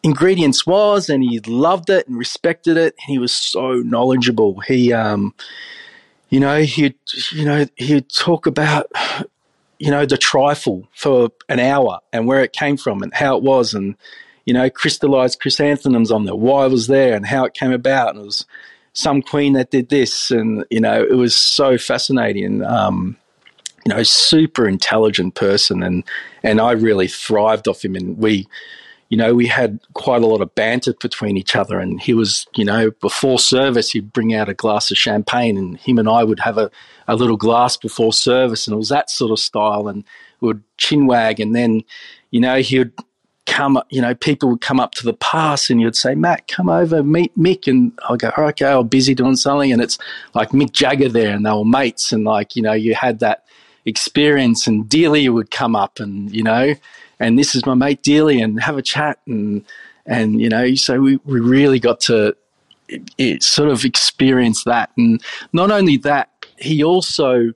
[0.06, 2.94] ingredients was, and he loved it and respected it.
[2.94, 4.60] And he was so knowledgeable.
[4.62, 5.34] He, um,
[6.30, 6.96] you know, he'd
[7.32, 8.89] you know he'd talk about
[9.80, 13.44] you know the trifle for an hour and where it came from and how it
[13.44, 13.96] was and
[14.46, 18.10] you know crystallized chrysanthemums on there why it was there and how it came about
[18.10, 18.46] and it was
[18.94, 23.18] some queen that did this and you know it was so fascinating um,
[23.86, 26.04] you know super intelligent person and
[26.41, 28.48] and I really thrived off him and we
[29.10, 31.80] you know, we had quite a lot of banter between each other.
[31.80, 35.78] And he was, you know, before service, he'd bring out a glass of champagne, and
[35.78, 36.72] him and I would have a,
[37.08, 38.68] a little glass before service.
[38.68, 39.88] And it was that sort of style.
[39.88, 40.04] And
[40.41, 41.39] would chin wag.
[41.39, 41.84] And then,
[42.32, 42.94] you know, he would
[43.46, 46.70] come, you know, people would come up to the pass and you'd say, Matt, come
[46.70, 47.68] over, meet Mick.
[47.68, 49.72] And I'll go, okay, I'm busy doing something.
[49.72, 49.98] And it's
[50.34, 52.12] like Mick Jagger there, and they were mates.
[52.12, 53.46] And like, you know, you had that
[53.86, 54.68] experience.
[54.68, 56.74] And Delia would come up and, you know,
[57.19, 59.63] and this is my mate Dealey, and have a chat, and
[60.06, 62.36] and you know, so we, we really got to
[62.88, 65.21] it, it sort of experience that, and
[65.54, 67.54] not only that, he also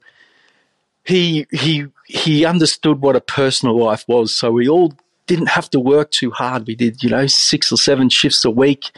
[1.04, 4.36] he he he understood what a personal life was.
[4.36, 4.94] So we all
[5.28, 6.66] didn't have to work too hard.
[6.66, 8.92] We did, you know, six or seven shifts a week.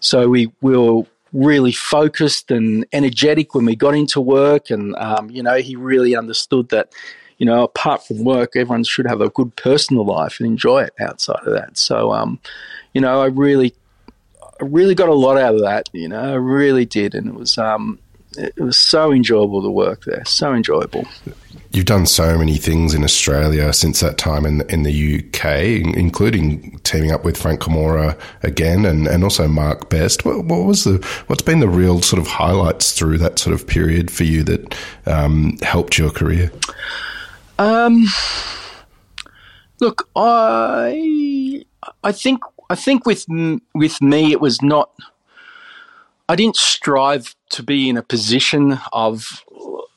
[0.00, 1.02] So we, we were
[1.32, 4.68] really focused and energetic when we got into work.
[4.68, 6.92] And, um, you know, he really understood that
[7.38, 10.94] you know, apart from work, everyone should have a good personal life and enjoy it
[10.98, 11.76] outside of that.
[11.76, 12.38] So, um,
[12.94, 13.74] you know, I really,
[14.42, 15.88] I really got a lot out of that.
[15.92, 17.98] You know, I really did, and it was, um,
[18.38, 20.24] it was so enjoyable to work there.
[20.24, 21.06] So enjoyable.
[21.72, 26.78] You've done so many things in Australia since that time in in the UK, including
[26.84, 30.24] teaming up with Frank Camorra again, and, and also Mark Best.
[30.24, 33.66] What, what, was the what's been the real sort of highlights through that sort of
[33.66, 36.50] period for you that um, helped your career?
[37.58, 38.06] Um,
[39.80, 41.64] look, I
[42.02, 43.26] I think I think with
[43.74, 44.90] with me it was not.
[46.28, 49.44] I didn't strive to be in a position of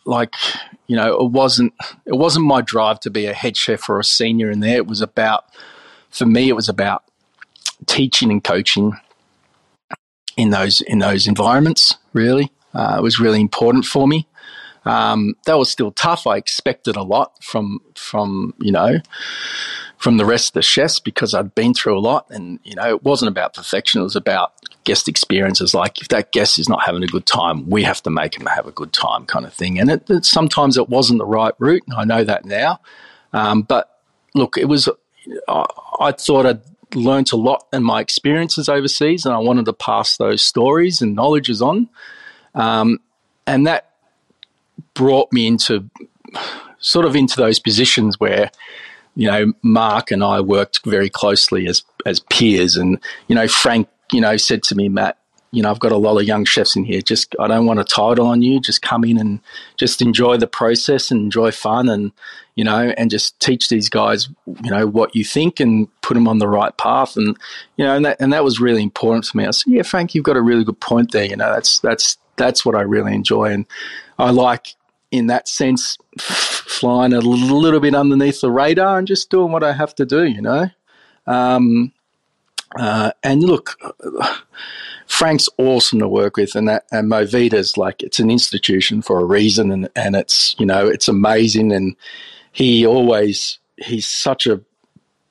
[0.05, 0.35] like
[0.87, 1.73] you know it wasn't
[2.05, 4.77] it wasn't my drive to be a head chef or a senior in there.
[4.77, 5.45] It was about
[6.09, 7.03] for me it was about
[7.85, 8.93] teaching and coaching
[10.37, 11.95] in those in those environments.
[12.13, 14.27] Really, uh, it was really important for me.
[14.85, 16.25] Um, that was still tough.
[16.25, 18.99] I expected a lot from from you know
[19.97, 22.89] from the rest of the chefs because I'd been through a lot, and you know
[22.89, 24.01] it wasn't about perfection.
[24.01, 24.53] It was about
[24.85, 25.73] guest experiences.
[25.73, 28.47] Like if that guest is not having a good time, we have to make them
[28.47, 29.79] have a good time, kind of thing.
[29.79, 31.83] And it, it sometimes it wasn't the right route.
[31.87, 32.79] And I know that now,
[33.33, 33.99] um, but
[34.33, 34.89] look, it was.
[35.47, 35.65] I,
[35.99, 36.61] I thought I'd
[36.95, 41.15] learnt a lot in my experiences overseas, and I wanted to pass those stories and
[41.15, 41.89] knowledges on.
[42.55, 42.99] Um,
[43.45, 43.88] and that
[44.93, 45.89] brought me into
[46.79, 48.51] sort of into those positions where
[49.15, 53.87] you know Mark and I worked very closely as as peers, and you know Frank,
[54.11, 55.17] you know, said to me, Matt,
[55.51, 57.01] you know, I've got a lot of young chefs in here.
[57.01, 58.59] Just I don't want a title on you.
[58.59, 59.39] Just come in and
[59.77, 62.11] just enjoy the process and enjoy fun, and
[62.55, 64.29] you know, and just teach these guys,
[64.63, 67.15] you know, what you think and put them on the right path.
[67.17, 67.35] And
[67.77, 69.45] you know, and that and that was really important to me.
[69.45, 71.25] I said, yeah, Frank, you've got a really good point there.
[71.25, 73.65] You know, that's that's that's what I really enjoy, and
[74.19, 74.75] I like
[75.11, 79.73] in that sense flying a little bit underneath the radar and just doing what I
[79.73, 80.25] have to do.
[80.25, 80.69] You know.
[81.27, 81.93] Um,
[82.77, 83.77] uh, and look,
[85.07, 89.25] Frank's awesome to work with, and that and MoVida's like it's an institution for a
[89.25, 91.95] reason, and and it's you know it's amazing, and
[92.51, 94.61] he always he's such a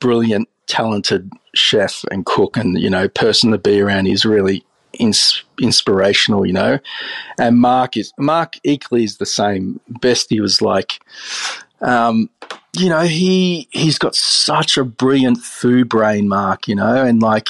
[0.01, 4.07] brilliant, talented chef and cook, and you know person to be around.
[4.07, 4.64] He's really
[4.99, 6.79] ins- inspirational, you know.
[7.39, 9.81] And Mark is Mark equally is the same.
[9.91, 11.01] Bestie was like,
[11.81, 12.31] um,
[12.77, 16.69] you know, he he's got such a brilliant food brain, Mark.
[16.69, 17.49] You know, and like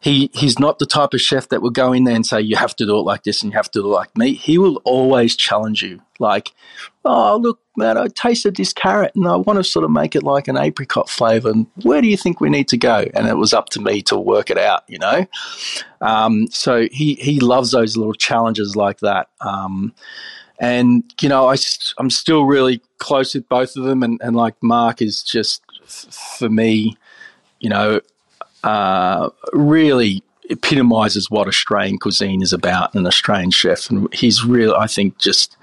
[0.00, 2.56] he he's not the type of chef that will go in there and say you
[2.56, 4.34] have to do it like this and you have to do it like me.
[4.34, 6.00] He will always challenge you.
[6.18, 6.52] Like,
[7.04, 10.22] oh look, man, I tasted this carrot and I want to sort of make it
[10.22, 11.50] like an apricot flavor.
[11.50, 13.06] And where do you think we need to go?
[13.14, 14.84] And it was up to me to work it out.
[14.88, 15.26] You know,
[16.00, 19.28] um, so he he loves those little challenges like that.
[19.40, 19.94] Um,
[20.58, 21.56] and you know, I
[21.98, 25.62] I'm still really close with both of them, and, and like Mark is just
[26.38, 26.96] for me,
[27.60, 28.00] you know,
[28.64, 34.86] uh, really epitomizes what Australian cuisine is about, an Australian chef, and he's really, I
[34.86, 35.56] think just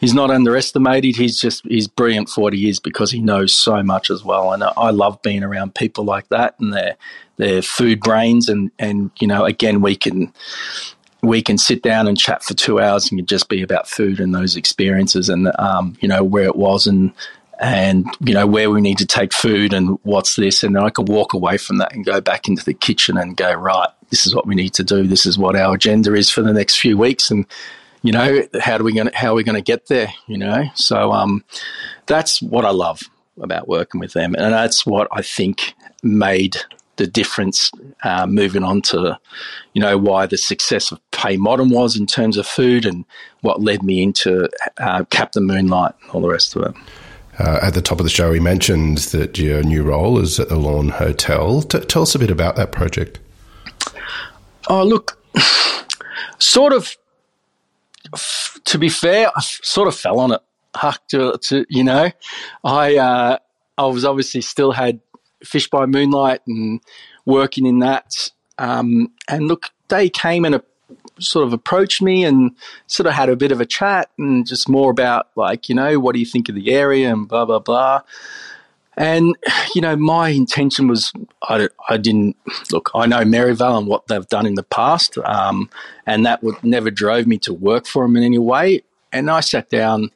[0.00, 1.16] he's not underestimated.
[1.16, 4.52] He's just he's brilliant for what he is because he knows so much as well.
[4.52, 6.96] And I love being around people like that and their
[7.36, 8.48] their food brains.
[8.48, 10.32] And and you know, again, we can
[11.22, 14.34] we can sit down and chat for two hours and just be about food and
[14.34, 17.12] those experiences and um, you know where it was and
[17.58, 21.06] and you know where we need to take food and what's this and I can
[21.06, 24.34] walk away from that and go back into the kitchen and go right this is
[24.34, 26.98] what we need to do this is what our agenda is for the next few
[26.98, 27.46] weeks and
[28.06, 30.64] you know how do we going how are we going to get there you know
[30.74, 31.44] so um
[32.06, 33.02] that's what I love
[33.40, 36.56] about working with them and that's what I think made
[36.96, 37.70] the difference
[38.02, 39.18] uh, moving on to,
[39.74, 43.04] you know, why the success of Pei Modern was in terms of food and
[43.42, 46.74] what led me into uh, Captain Moonlight and all the rest of it.
[47.38, 50.48] Uh, at the top of the show, we mentioned that your new role is at
[50.48, 51.60] the Lorne Hotel.
[51.62, 53.18] T- tell us a bit about that project.
[54.68, 55.22] Oh, look,
[56.38, 56.96] sort of.
[58.64, 60.42] To be fair, I sort of fell on it.
[61.08, 62.10] To, to you know,
[62.62, 63.38] I uh,
[63.78, 65.00] I was obviously still had
[65.42, 66.80] Fish by Moonlight and
[67.24, 68.30] working in that.
[68.58, 70.60] Um, and look, they came and
[71.18, 72.54] sort of approached me and
[72.86, 75.98] sort of had a bit of a chat and just more about like, you know,
[75.98, 78.00] what do you think of the area and blah, blah, blah.
[78.96, 79.36] And,
[79.74, 82.36] you know, my intention was I, I didn't
[82.72, 85.18] look, I know Maryvale and what they've done in the past.
[85.18, 85.68] Um,
[86.06, 88.82] and that would never drove me to work for them in any way.
[89.12, 90.10] And I sat down,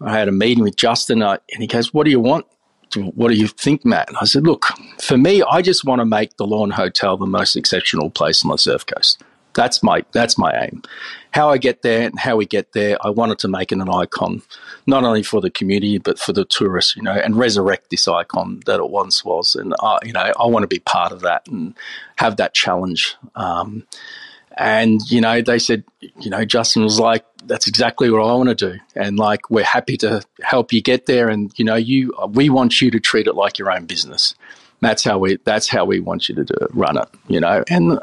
[0.00, 2.46] I had a meeting with Justin and he goes, What do you want?
[3.14, 4.08] what do you think, Matt?
[4.08, 4.66] And I said, look,
[5.00, 8.50] for me, I just want to make the Lorne Hotel the most exceptional place on
[8.50, 9.22] the surf coast.
[9.56, 10.82] That's my that's my aim.
[11.32, 13.88] How I get there and how we get there, I wanted to make it an
[13.88, 14.42] icon,
[14.86, 18.60] not only for the community but for the tourists, you know, and resurrect this icon
[18.66, 19.56] that it once was.
[19.56, 21.74] And I, you know, I want to be part of that and
[22.16, 23.16] have that challenge.
[23.34, 23.84] Um,
[24.56, 28.48] and, you know, they said, you know, Justin was like, that's exactly what I want
[28.48, 28.78] to do.
[28.94, 31.28] And like, we're happy to help you get there.
[31.28, 34.34] And, you know, you, we want you to treat it like your own business.
[34.80, 37.64] That's how we, that's how we want you to do it, run it, you know?
[37.70, 37.98] And,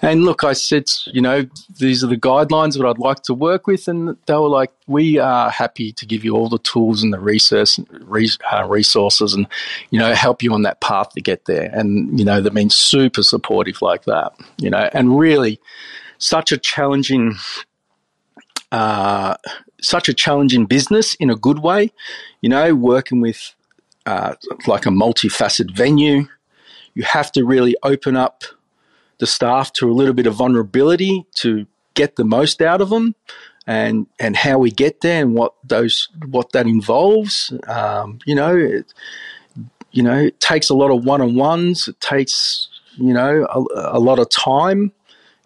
[0.00, 1.46] and look, I said, you know,
[1.78, 3.88] these are the guidelines that I'd like to work with.
[3.88, 7.20] And they were like, we are happy to give you all the tools and the
[7.20, 7.78] research,
[8.50, 9.46] uh, resources and,
[9.90, 11.70] you know, help you on that path to get there.
[11.72, 15.60] And, you know, they've been super supportive like that, you know, and really,
[16.18, 17.36] such a challenging
[18.70, 19.36] uh,
[19.80, 21.92] such a challenging business in a good way.
[22.42, 23.54] You know, working with
[24.08, 24.34] uh,
[24.66, 26.26] like a multifaceted venue,
[26.94, 28.42] you have to really open up
[29.18, 33.14] the staff to a little bit of vulnerability to get the most out of them.
[33.66, 38.56] And, and how we get there and what those what that involves, um, you know,
[38.56, 38.94] it,
[39.92, 41.86] you know, it takes a lot of one on ones.
[41.86, 44.90] It takes you know a, a lot of time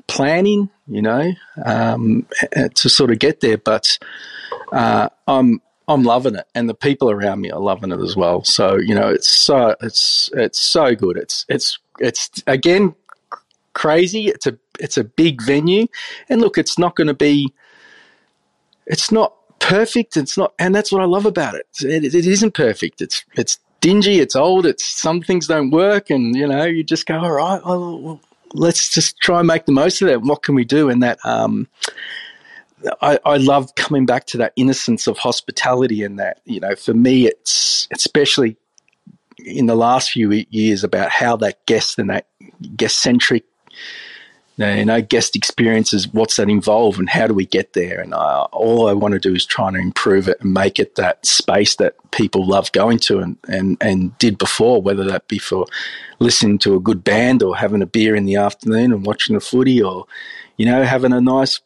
[0.06, 1.32] planning, you know,
[1.64, 2.24] um,
[2.76, 3.58] to sort of get there.
[3.58, 3.98] But
[4.70, 8.44] uh, I'm I'm loving it, and the people around me are loving it as well.
[8.44, 11.16] So you know, it's so it's it's so good.
[11.16, 12.94] It's it's it's again
[13.74, 14.28] crazy.
[14.28, 15.86] It's a it's a big venue,
[16.28, 17.52] and look, it's not going to be.
[18.86, 20.16] It's not perfect.
[20.16, 21.66] It's not, and that's what I love about it.
[21.80, 23.00] It, it isn't perfect.
[23.00, 24.20] It's it's dingy.
[24.20, 24.66] It's old.
[24.66, 27.64] It's some things don't work, and you know, you just go, all right.
[27.64, 28.20] Well,
[28.54, 30.22] let's just try and make the most of it.
[30.22, 30.88] What can we do?
[30.90, 31.68] And that um,
[33.00, 36.94] I, I love coming back to that innocence of hospitality and that you know for
[36.94, 38.56] me it's especially
[39.38, 42.26] in the last few years about how that guest and that
[42.76, 43.44] guest centric
[44.56, 48.00] you know guest experiences what's that involve and how do we get there?
[48.00, 50.96] And I, all i want to do is try and improve it and make it
[50.96, 55.38] that space that people love going to and, and, and did before whether that be
[55.38, 55.66] for
[56.18, 59.40] listening to a good band or having a beer in the afternoon and watching the
[59.40, 60.04] footy or
[60.58, 61.60] you know having a nice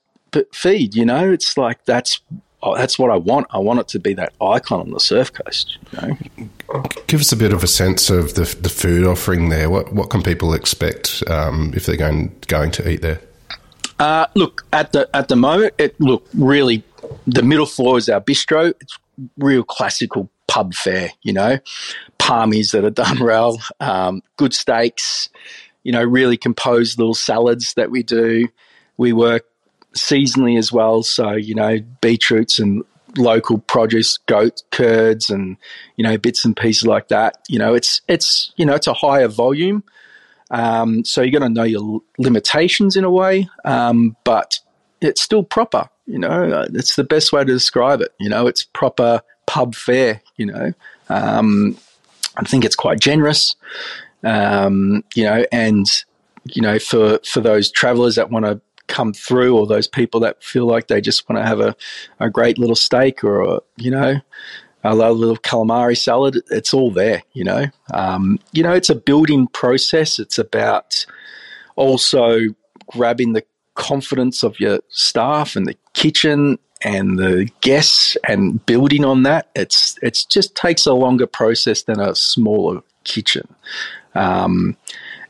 [0.52, 2.20] feed you know it's like that's
[2.66, 3.46] oh, that's what I want.
[3.50, 5.78] I want it to be that icon on the surf coast.
[5.92, 6.82] You know?
[7.06, 9.70] Give us a bit of a sense of the, the food offering there.
[9.70, 13.20] What what can people expect um, if they're going going to eat there?
[13.98, 16.82] Uh, look at the at the moment, it look really
[17.26, 18.74] the middle floor is our bistro.
[18.80, 18.98] It's
[19.38, 21.10] real classical pub fare.
[21.22, 21.58] You know,
[22.18, 25.28] palmies that are done well, um, good steaks.
[25.84, 28.48] You know, really composed little salads that we do.
[28.96, 29.44] We work
[29.96, 31.02] seasonally as well.
[31.02, 32.84] So, you know, beetroots and
[33.16, 35.56] local produce, goat curds and,
[35.96, 37.38] you know, bits and pieces like that.
[37.48, 39.82] You know, it's, it's, you know, it's a higher volume.
[40.50, 44.60] Um, so you're going to know your limitations in a way, um, but
[45.00, 45.88] it's still proper.
[46.06, 48.14] You know, it's the best way to describe it.
[48.20, 50.20] You know, it's proper pub fare.
[50.36, 50.72] You know,
[51.08, 51.76] um,
[52.36, 53.56] I think it's quite generous.
[54.22, 55.86] Um, you know, and
[56.44, 60.42] you know, for for those travellers that want to come through or those people that
[60.42, 61.74] feel like they just want to have a,
[62.20, 64.20] a great little steak or, a, you know,
[64.84, 67.66] a little calamari salad, it's all there, you know.
[67.92, 70.18] Um, you know, it's a building process.
[70.18, 71.06] It's about
[71.76, 72.38] also
[72.86, 79.22] grabbing the confidence of your staff and the kitchen and the guests and building on
[79.24, 79.50] that.
[79.54, 83.48] It's it's just takes a longer process than a smaller kitchen.
[84.14, 84.76] Um,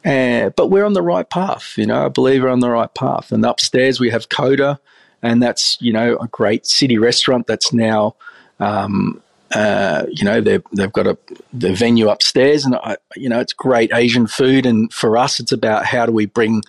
[0.07, 2.07] and, but we're on the right path, you know.
[2.07, 3.32] I believe we're on the right path.
[3.32, 4.78] And upstairs we have Coda,
[5.20, 8.14] and that's you know a great city restaurant that's now,
[8.61, 9.20] um,
[9.52, 11.18] uh, you know, they've they've got a
[11.52, 14.64] the venue upstairs, and I, you know it's great Asian food.
[14.64, 16.62] And for us, it's about how do we bring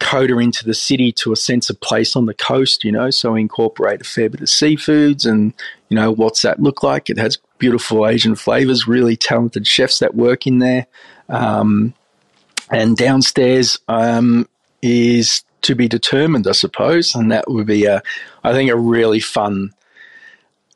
[0.00, 3.08] Coda into the city to a sense of place on the coast, you know.
[3.10, 5.54] So we incorporate a fair bit of seafoods, and
[5.90, 7.08] you know what's that look like?
[7.08, 10.86] It has beautiful Asian flavors, really talented chefs that work in there.
[11.28, 11.94] Um,
[12.74, 14.48] and downstairs um,
[14.82, 18.02] is to be determined, I suppose, and that would be a,
[18.42, 19.72] I think, a really fun,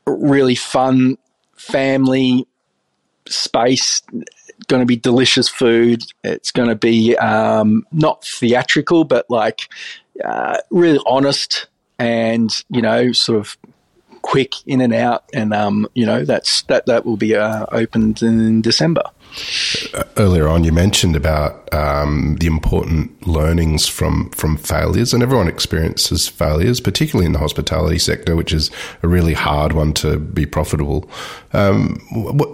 [0.07, 1.19] really fun
[1.57, 2.47] family
[3.27, 4.01] space.
[4.69, 6.03] Going to be delicious food.
[6.23, 9.69] It's going to be um, not theatrical, but like
[10.25, 11.67] uh, really honest
[11.99, 13.59] and you know, sort of
[14.23, 15.25] quick in and out.
[15.33, 19.03] And um, you know, that's that that will be uh, opened in December.
[19.95, 25.49] Uh, earlier on, you mentioned about um, the important learnings from from failures, and everyone
[25.49, 28.71] experiences failures, particularly in the hospitality sector, which is
[29.03, 31.09] a really hard one to be profitable.
[31.53, 32.01] Um,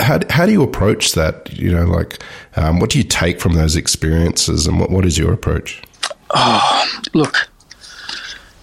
[0.00, 1.52] how, how do you approach that?
[1.52, 2.18] You know, like
[2.56, 5.82] um, what do you take from those experiences, and what, what is your approach?
[6.30, 7.48] Oh, look,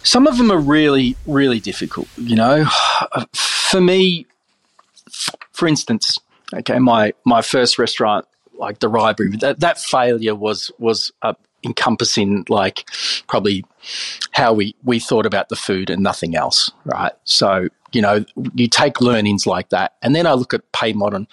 [0.04, 2.08] some of them are really, really difficult.
[2.18, 2.66] You know,
[3.34, 4.26] for me,
[5.52, 6.18] for instance
[6.54, 8.26] Okay, my my first restaurant,
[8.58, 11.34] like the Riberry, that that failure was was uh,
[11.64, 12.89] encompassing like
[13.28, 13.64] probably
[14.32, 17.14] how we we thought about the food and nothing else, right?
[17.24, 18.26] So you know,
[18.56, 21.28] you take learnings like that, and then I look at Pei Modern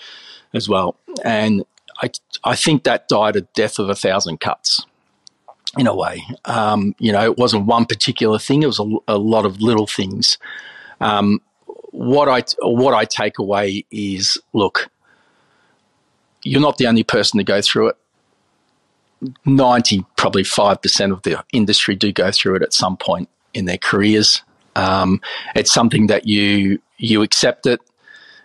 [0.54, 1.64] as well, and
[2.00, 2.10] I
[2.44, 4.86] I think that died a death of a thousand cuts
[5.76, 6.22] in a way.
[6.44, 9.86] Um, you know, it wasn't one particular thing; it was a, a lot of little
[9.86, 10.38] things.
[11.00, 11.40] Um,
[11.90, 14.88] what I what I take away is look,
[16.42, 17.96] you're not the only person to go through it.
[19.44, 23.78] 90, probably 5% of the industry do go through it at some point in their
[23.78, 24.42] careers.
[24.76, 25.20] Um,
[25.56, 27.80] it's something that you you accept it,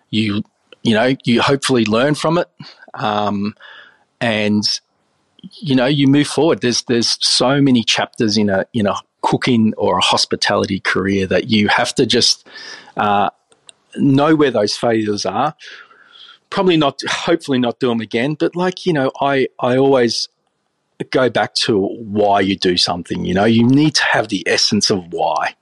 [0.10, 0.44] you
[0.82, 2.50] you know you hopefully learn from it,
[2.96, 3.56] um,
[4.20, 4.64] and
[5.52, 6.62] you know you move forward.
[6.62, 11.50] There's there's so many chapters in a in a cooking or a hospitality career that
[11.50, 12.48] you have to just
[12.98, 13.30] uh,
[13.96, 15.56] know where those failures are.
[16.50, 18.36] Probably not, hopefully not do them again.
[18.36, 20.30] But like you know, I I always
[21.10, 23.26] go back to why you do something.
[23.26, 25.56] You know, you need to have the essence of why.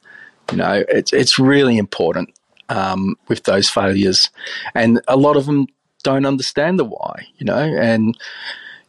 [0.52, 2.38] You know, it's it's really important
[2.70, 4.30] um, with those failures,
[4.76, 5.68] and a lot of them
[6.04, 7.26] don't understand the why.
[7.38, 8.18] You know, and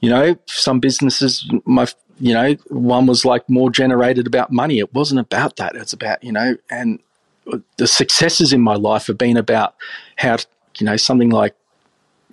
[0.03, 1.86] you know, some businesses, my
[2.18, 4.78] you know, one was like more generated about money.
[4.78, 5.74] It wasn't about that.
[5.74, 6.98] It's about you know, and
[7.76, 9.74] the successes in my life have been about
[10.16, 10.36] how
[10.78, 11.55] you know something like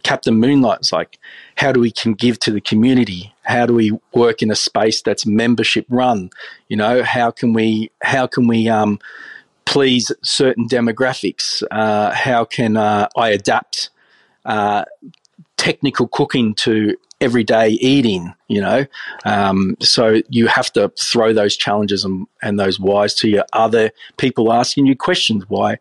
[0.03, 1.19] Captain Moonlight is like,
[1.55, 3.33] how do we can give to the community?
[3.43, 6.29] How do we work in a space that's membership run?
[6.69, 8.99] You know, how can we how can we um,
[9.65, 11.63] please certain demographics?
[11.69, 13.91] Uh, how can uh, I adapt
[14.45, 14.85] uh,
[15.57, 18.33] technical cooking to everyday eating?
[18.47, 18.85] You know,
[19.25, 23.91] um, so you have to throw those challenges and, and those whys to your other
[24.17, 25.45] people asking you questions.
[25.47, 25.77] Why,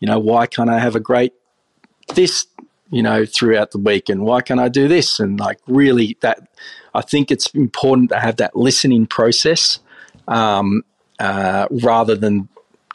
[0.00, 1.32] you know, why can't I have a great
[2.14, 2.46] this
[2.90, 5.20] you know, throughout the week and why can't I do this?
[5.20, 6.48] And like really that,
[6.94, 9.78] I think it's important to have that listening process
[10.26, 10.82] um,
[11.18, 12.48] uh, rather than,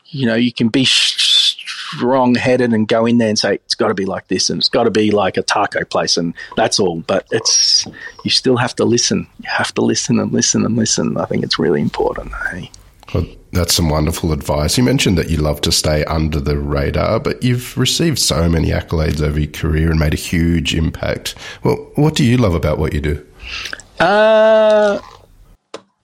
[0.08, 0.84] you know, you can be
[1.96, 4.60] strong headed and go in there and say, it's got to be like this and
[4.60, 7.02] it's got to be like a taco place and that's all.
[7.02, 7.88] But it's,
[8.24, 9.28] you still have to listen.
[9.42, 11.18] You have to listen and listen and listen.
[11.18, 12.32] I think it's really important.
[12.52, 12.72] Hey?
[13.14, 14.78] Well, that's some wonderful advice.
[14.78, 18.70] You mentioned that you love to stay under the radar, but you've received so many
[18.70, 21.36] accolades over your career and made a huge impact.
[21.64, 23.26] Well, what do you love about what you do?
[24.00, 25.00] Uh,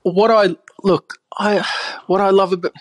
[0.03, 1.65] what I look, I
[2.07, 2.73] what I love about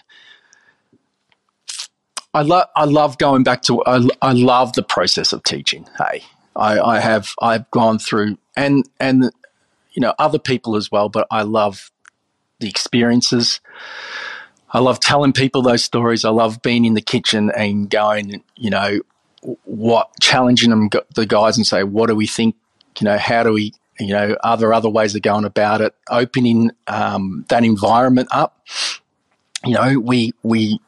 [2.32, 5.86] I love I love going back to I, I love the process of teaching.
[5.98, 6.22] Hey,
[6.54, 9.30] I, I have I've gone through and and
[9.92, 11.90] you know other people as well, but I love
[12.60, 13.60] the experiences.
[14.72, 16.24] I love telling people those stories.
[16.24, 19.00] I love being in the kitchen and going, you know,
[19.64, 22.54] what challenging them the guys and say, what do we think?
[23.00, 23.72] You know, how do we?
[23.98, 25.94] You know, are there other ways of going about it?
[26.08, 28.64] Opening um, that environment up.
[29.64, 30.80] You know, we we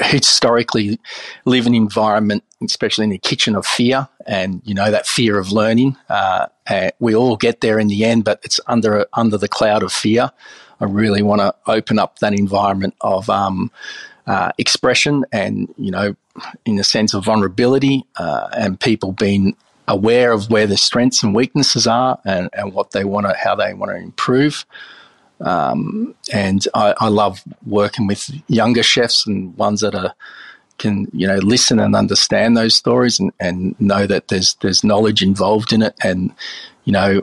[0.00, 0.98] historically
[1.44, 5.38] live in an environment, especially in the kitchen, of fear, and you know that fear
[5.38, 5.96] of learning.
[6.08, 6.46] Uh,
[6.98, 10.30] we all get there in the end, but it's under under the cloud of fear.
[10.80, 13.70] I really want to open up that environment of um,
[14.26, 16.16] uh, expression and, you know,
[16.64, 21.34] in the sense of vulnerability uh, and people being aware of where their strengths and
[21.34, 24.64] weaknesses are and, and what they want to, how they want to improve.
[25.42, 30.14] Um, and I, I, love working with younger chefs and ones that are
[30.78, 35.20] can you know listen and understand those stories and, and know that there's there's knowledge
[35.20, 36.32] involved in it and
[36.84, 37.22] you know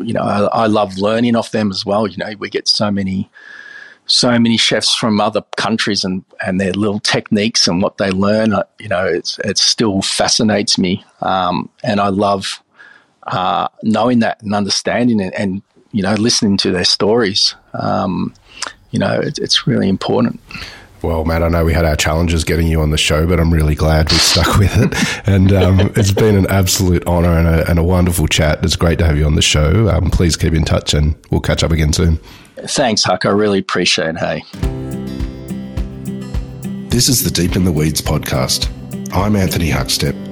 [0.00, 2.06] you know, I, I, love learning off them as well.
[2.06, 3.30] You know, we get so many,
[4.06, 8.54] so many chefs from other countries and, and their little techniques and what they learn.
[8.78, 11.04] You know, it's, it still fascinates me.
[11.20, 12.62] Um, and I love
[13.24, 17.54] uh, knowing that and understanding it and, you know, listening to their stories.
[17.74, 18.34] Um,
[18.90, 20.40] you know, it, it's really important.
[21.02, 23.52] Well, Matt, I know we had our challenges getting you on the show, but I'm
[23.52, 25.28] really glad we stuck with it.
[25.28, 28.64] And um, it's been an absolute honour and a, and a, wonderful chat.
[28.64, 29.88] It's great to have you on the show.
[29.88, 32.20] Um, please keep in touch and we'll catch up again soon.
[32.56, 33.26] Thanks, Huck.
[33.26, 34.18] I really appreciate it.
[34.18, 34.42] Hey.
[36.88, 38.68] This is the Deep in the Weeds podcast.
[39.12, 40.31] I'm Anthony Huckstep